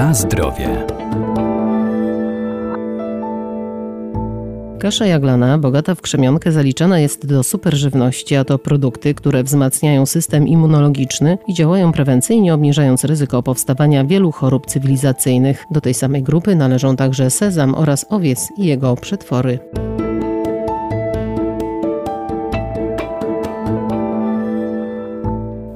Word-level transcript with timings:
Na 0.00 0.14
zdrowie. 0.14 0.86
Kasza 4.78 5.06
jaglana, 5.06 5.58
bogata 5.58 5.94
w 5.94 6.00
krzemionkę, 6.00 6.52
zaliczana 6.52 6.98
jest 6.98 7.26
do 7.26 7.42
superżywności, 7.42 8.36
a 8.36 8.44
to 8.44 8.58
produkty, 8.58 9.14
które 9.14 9.42
wzmacniają 9.42 10.06
system 10.06 10.48
immunologiczny 10.48 11.38
i 11.48 11.54
działają 11.54 11.92
prewencyjnie, 11.92 12.54
obniżając 12.54 13.04
ryzyko 13.04 13.42
powstawania 13.42 14.04
wielu 14.04 14.32
chorób 14.32 14.66
cywilizacyjnych. 14.66 15.64
Do 15.70 15.80
tej 15.80 15.94
samej 15.94 16.22
grupy 16.22 16.56
należą 16.56 16.96
także 16.96 17.30
sezam 17.30 17.74
oraz 17.74 18.06
owiec 18.08 18.48
i 18.56 18.64
jego 18.64 18.96
przetwory. 18.96 19.58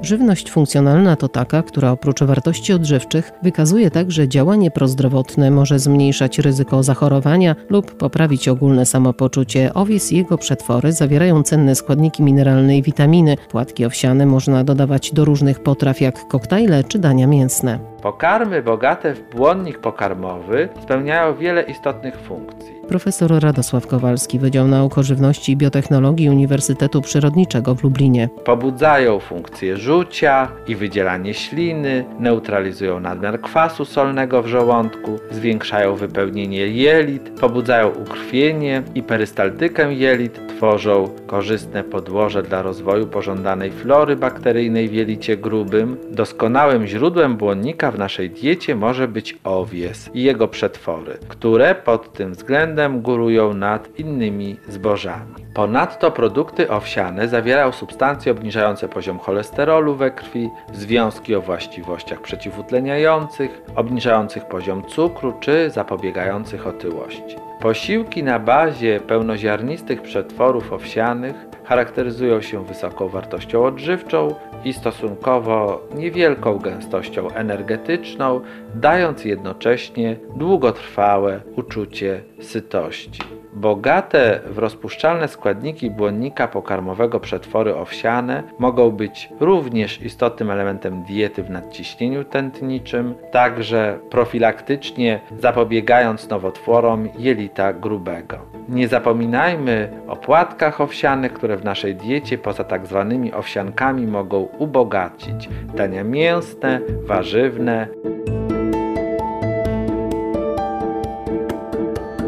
Żywność 0.04 0.50
funkcjonalna 0.50 1.16
to 1.16 1.28
taka, 1.28 1.62
która 1.62 1.90
oprócz 1.90 2.22
wartości 2.22 2.72
odżywczych 2.72 3.32
wykazuje 3.42 3.90
także 3.90 4.28
działanie 4.28 4.70
prozdrowotne, 4.70 5.50
może 5.50 5.78
zmniejszać 5.78 6.38
ryzyko 6.38 6.82
zachorowania 6.82 7.56
lub 7.70 7.96
poprawić 7.96 8.48
ogólne 8.48 8.86
samopoczucie. 8.86 9.74
Owiec 9.74 10.12
i 10.12 10.16
jego 10.16 10.38
przetwory 10.38 10.92
zawierają 10.92 11.42
cenne 11.42 11.74
składniki 11.74 12.22
mineralne 12.22 12.78
i 12.78 12.82
witaminy. 12.82 13.36
Płatki 13.48 13.84
owsiane 13.84 14.26
można 14.26 14.64
dodawać 14.64 15.12
do 15.12 15.24
różnych 15.24 15.62
potraw 15.62 16.00
jak 16.00 16.28
koktajle 16.28 16.84
czy 16.84 16.98
dania 16.98 17.26
mięsne. 17.26 17.93
Pokarmy 18.04 18.62
bogate 18.62 19.14
w 19.14 19.20
błonnik 19.20 19.78
pokarmowy 19.78 20.68
spełniają 20.82 21.34
wiele 21.34 21.62
istotnych 21.62 22.16
funkcji. 22.16 22.74
Profesor 22.88 23.42
Radosław 23.42 23.86
Kowalski, 23.86 24.38
Wydział 24.38 24.68
Nauk 24.68 24.98
o 24.98 25.02
Żywności 25.02 25.52
i 25.52 25.56
Biotechnologii 25.56 26.30
Uniwersytetu 26.30 27.00
Przyrodniczego 27.00 27.74
w 27.74 27.82
Lublinie. 27.82 28.28
Pobudzają 28.44 29.18
funkcję 29.18 29.76
rzucia 29.76 30.48
i 30.66 30.76
wydzielanie 30.76 31.34
śliny, 31.34 32.04
neutralizują 32.18 33.00
nadmiar 33.00 33.40
kwasu 33.40 33.84
solnego 33.84 34.42
w 34.42 34.46
żołądku, 34.46 35.18
zwiększają 35.30 35.94
wypełnienie 35.94 36.66
jelit, 36.68 37.30
pobudzają 37.40 37.88
ukrwienie 37.88 38.82
i 38.94 39.02
perystaltykę 39.02 39.94
jelit, 39.94 40.40
tworzą 40.48 41.08
korzystne 41.26 41.84
podłoże 41.84 42.42
dla 42.42 42.62
rozwoju 42.62 43.06
pożądanej 43.06 43.70
flory 43.70 44.16
bakteryjnej 44.16 44.88
w 44.88 44.92
jelicie 44.92 45.36
grubym. 45.36 45.96
Doskonałym 46.10 46.86
źródłem 46.86 47.36
błonnika 47.36 47.92
w 47.94 47.98
naszej 47.98 48.30
diecie 48.30 48.74
może 48.74 49.08
być 49.08 49.38
owies 49.44 50.10
i 50.14 50.22
jego 50.22 50.48
przetwory, 50.48 51.18
które 51.28 51.74
pod 51.74 52.12
tym 52.12 52.32
względem 52.32 53.00
górują 53.00 53.54
nad 53.54 53.98
innymi 53.98 54.56
zbożami. 54.68 55.34
Ponadto 55.54 56.10
produkty 56.10 56.70
owsiane 56.70 57.28
zawierają 57.28 57.72
substancje 57.72 58.32
obniżające 58.32 58.88
poziom 58.88 59.18
cholesterolu 59.18 59.94
we 59.94 60.10
krwi, 60.10 60.48
związki 60.72 61.34
o 61.34 61.40
właściwościach 61.40 62.20
przeciwutleniających, 62.20 63.62
obniżających 63.76 64.44
poziom 64.44 64.82
cukru 64.86 65.32
czy 65.40 65.70
zapobiegających 65.70 66.66
otyłości. 66.66 67.36
Posiłki 67.60 68.22
na 68.22 68.38
bazie 68.38 69.00
pełnoziarnistych 69.00 70.02
przetworów 70.02 70.72
owsianych 70.72 71.53
charakteryzują 71.64 72.40
się 72.40 72.64
wysoką 72.64 73.08
wartością 73.08 73.64
odżywczą 73.64 74.34
i 74.64 74.72
stosunkowo 74.72 75.88
niewielką 75.94 76.58
gęstością 76.58 77.30
energetyczną, 77.30 78.40
dając 78.74 79.24
jednocześnie 79.24 80.16
długotrwałe 80.36 81.40
uczucie 81.56 82.22
sytości. 82.40 83.20
Bogate 83.54 84.40
w 84.46 84.58
rozpuszczalne 84.58 85.28
składniki 85.28 85.90
błonnika 85.90 86.48
pokarmowego 86.48 87.20
przetwory 87.20 87.76
owsiane 87.76 88.42
mogą 88.58 88.90
być 88.90 89.28
również 89.40 90.02
istotnym 90.02 90.50
elementem 90.50 91.02
diety 91.02 91.42
w 91.42 91.50
nadciśnieniu 91.50 92.24
tętniczym, 92.24 93.14
także 93.32 93.98
profilaktycznie 94.10 95.20
zapobiegając 95.38 96.28
nowotworom 96.28 97.08
jelita 97.18 97.72
grubego. 97.72 98.38
Nie 98.68 98.88
zapominajmy 98.88 99.88
o 100.08 100.16
płatkach 100.16 100.80
owsianych, 100.80 101.32
które 101.32 101.53
w 101.56 101.64
naszej 101.64 101.96
diecie 101.96 102.38
poza 102.38 102.64
tak 102.64 102.86
zwanymi 102.86 103.32
owsiankami 103.32 104.06
mogą 104.06 104.48
ubogacić 104.58 105.48
dania 105.74 106.04
mięsne, 106.04 106.80
warzywne, 107.06 107.88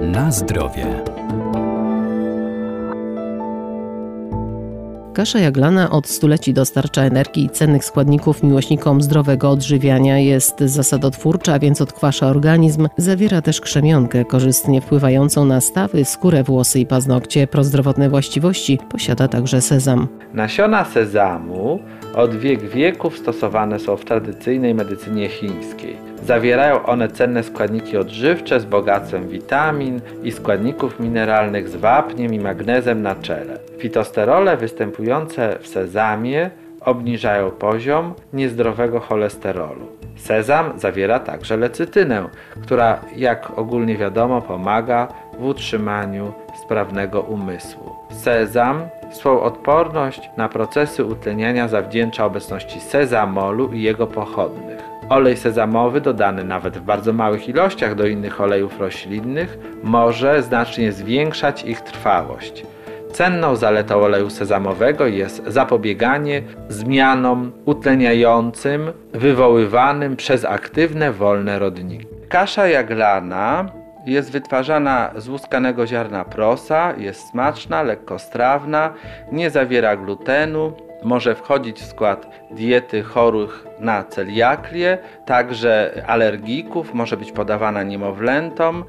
na 0.01 0.31
zdrowie. 0.31 0.87
Kasza 5.17 5.39
jaglana 5.39 5.91
od 5.91 6.09
stuleci 6.09 6.55
dostarcza 6.55 7.03
energii 7.03 7.45
i 7.45 7.51
cennych 7.51 7.85
składników 7.85 8.43
miłośnikom 8.43 9.03
zdrowego 9.03 9.51
odżywiania. 9.51 10.19
Jest 10.19 10.61
zasadotwórcza, 10.61 11.59
więc 11.59 11.81
odkwasza 11.81 12.27
organizm. 12.27 12.89
Zawiera 12.97 13.43
też 13.43 13.61
krzemionkę 13.61 14.25
korzystnie 14.25 14.81
wpływającą 14.81 15.45
na 15.45 15.61
stawy, 15.61 16.05
skórę, 16.05 16.43
włosy 16.43 16.81
i 16.81 16.87
paznokcie. 16.87 17.47
Prozdrowotne 17.47 18.09
właściwości 18.09 18.79
posiada 18.91 19.29
także 19.29 19.61
sezam. 19.61 20.09
Nasiona 20.35 20.85
sezamu 20.85 21.79
od 22.15 22.35
wiek 22.37 22.69
wieków 22.71 23.19
stosowane 23.19 23.79
są 23.79 23.97
w 23.97 24.05
tradycyjnej 24.05 24.75
medycynie 24.75 25.29
chińskiej. 25.29 26.06
Zawierają 26.27 26.87
one 26.87 27.09
cenne 27.09 27.43
składniki 27.43 27.97
odżywcze 27.97 28.61
z 28.61 28.65
bogactwem 28.65 29.29
witamin 29.29 30.01
i 30.23 30.33
składników 30.33 31.01
mineralnych 31.01 31.69
z 31.69 31.77
wapniem 31.77 32.35
i 32.35 32.41
magnezem 32.41 33.03
na 33.03 33.15
czele. 33.15 33.59
Fitosterole 33.79 34.57
występujące 34.57 35.59
w 35.61 35.69
sezamie 35.69 36.51
obniżają 36.81 37.51
poziom 37.51 38.15
niezdrowego 38.33 39.01
cholesterolu. 39.01 39.87
Sezam 40.17 40.79
zawiera 40.79 41.19
także 41.19 41.57
lecytynę, 41.57 42.29
która, 42.63 43.01
jak 43.17 43.59
ogólnie 43.59 43.97
wiadomo, 43.97 44.43
pomaga 44.43 45.09
w 45.39 45.45
utrzymaniu 45.45 46.33
sprawnego 46.65 47.21
umysłu. 47.21 47.93
Sezam 48.11 48.83
swą 49.13 49.41
odporność 49.41 50.31
na 50.37 50.49
procesy 50.49 51.05
utleniania 51.05 51.69
zawdzięcza 51.69 52.25
obecności 52.25 52.81
sezamolu 52.81 53.73
i 53.73 53.83
jego 53.83 54.07
pochodnych. 54.07 54.96
Olej 55.09 55.37
sezamowy 55.37 56.01
dodany 56.01 56.45
nawet 56.45 56.79
w 56.79 56.81
bardzo 56.81 57.13
małych 57.13 57.49
ilościach 57.49 57.95
do 57.95 58.07
innych 58.07 58.41
olejów 58.41 58.81
roślinnych 58.81 59.59
może 59.83 60.43
znacznie 60.43 60.93
zwiększać 60.93 61.65
ich 61.65 61.81
trwałość. 61.81 62.67
Cenną 63.13 63.57
zaletą 63.57 63.97
oleju 63.97 64.31
sezamowego 64.31 65.07
jest 65.07 65.43
zapobieganie 65.47 66.43
zmianom 66.69 67.53
utleniającym 67.65 68.93
wywoływanym 69.13 70.17
przez 70.17 70.45
aktywne 70.45 71.13
wolne 71.13 71.59
rodniki. 71.59 72.07
Kasza 72.29 72.69
jaglana 72.69 73.71
jest 74.07 74.31
wytwarzana 74.33 75.11
z 75.17 75.29
łuskanego 75.29 75.87
ziarna 75.87 76.25
prosa, 76.25 76.93
jest 76.99 77.31
smaczna, 77.31 77.83
lekkostrawna, 77.83 78.93
nie 79.33 79.51
zawiera 79.51 79.97
glutenu, 79.97 80.73
może 81.05 81.35
wchodzić 81.35 81.81
w 81.81 81.87
skład 81.87 82.27
diety 82.51 83.03
chorych 83.03 83.67
na 83.81 84.05
celiaklię, 84.05 84.99
także 85.27 86.03
alergików, 86.07 86.95
może 86.95 87.17
być 87.17 87.33
podawana 87.33 87.83
niemowlętom, 87.83 88.85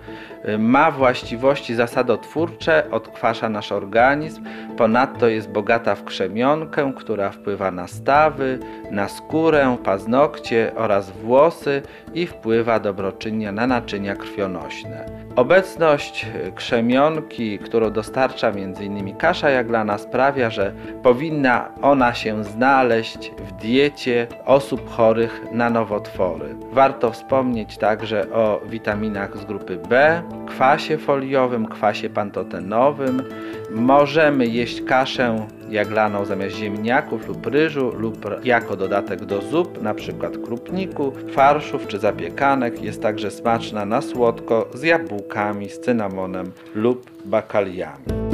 ma 0.59 0.91
właściwości 0.91 1.75
zasadotwórcze, 1.75 2.83
odkwasza 2.91 3.49
nasz 3.49 3.71
organizm, 3.71 4.43
ponadto 4.77 5.27
jest 5.27 5.49
bogata 5.49 5.95
w 5.95 6.03
krzemionkę, 6.03 6.93
która 6.95 7.29
wpływa 7.29 7.71
na 7.71 7.87
stawy, 7.87 8.59
na 8.91 9.07
skórę, 9.07 9.77
paznokcie 9.83 10.71
oraz 10.75 11.11
włosy 11.11 11.81
i 12.13 12.27
wpływa 12.27 12.79
dobroczynnie 12.79 13.51
na 13.51 13.67
naczynia 13.67 14.15
krwionośne. 14.15 15.05
Obecność 15.35 16.25
krzemionki, 16.55 17.59
którą 17.59 17.91
dostarcza 17.91 18.47
m.in. 18.47 19.15
kasza 19.15 19.49
jaglana 19.49 19.97
sprawia, 19.97 20.49
że 20.49 20.73
powinna 21.03 21.69
ona 21.81 21.96
się 22.13 22.43
znaleźć 22.43 23.31
w 23.37 23.61
diecie 23.61 24.27
osób 24.45 24.89
chorych 24.89 25.41
na 25.51 25.69
nowotwory. 25.69 26.55
Warto 26.71 27.11
wspomnieć 27.11 27.77
także 27.77 28.31
o 28.31 28.61
witaminach 28.65 29.37
z 29.37 29.45
grupy 29.45 29.77
B, 29.89 30.21
kwasie 30.47 30.97
foliowym, 30.97 31.65
kwasie 31.65 32.09
pantotenowym. 32.09 33.23
Możemy 33.71 34.47
jeść 34.47 34.81
kaszę 34.81 35.47
jaglaną 35.69 36.25
zamiast 36.25 36.55
ziemniaków 36.55 37.27
lub 37.27 37.45
ryżu 37.45 37.91
lub 37.97 38.45
jako 38.45 38.75
dodatek 38.75 39.25
do 39.25 39.41
zup, 39.41 39.77
np. 39.77 40.29
krupniku, 40.45 41.13
farszów 41.31 41.87
czy 41.87 41.99
zapiekanek. 41.99 42.83
Jest 42.83 43.01
także 43.01 43.31
smaczna 43.31 43.85
na 43.85 44.01
słodko 44.01 44.69
z 44.73 44.83
jabłkami, 44.83 45.69
z 45.69 45.79
cynamonem 45.79 46.51
lub 46.75 47.11
bakaliami. 47.25 48.26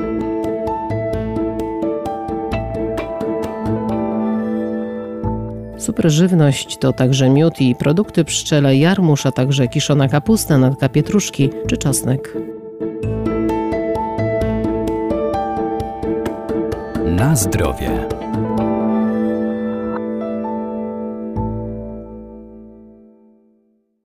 Superżywność 5.83 6.77
to 6.77 6.93
także 6.93 7.29
miód 7.29 7.61
i 7.61 7.75
produkty 7.75 8.25
pszczele, 8.25 8.77
jarmuż, 8.77 9.25
a 9.25 9.31
także 9.31 9.67
kiszona 9.67 10.07
kapusta, 10.07 10.57
natka 10.57 10.89
pietruszki 10.89 11.49
czy 11.67 11.77
czosnek. 11.77 12.37
Na 17.05 17.35
zdrowie. 17.35 18.22